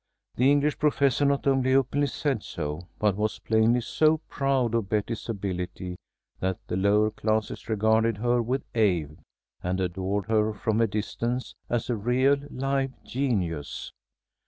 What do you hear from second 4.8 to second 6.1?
Betty's ability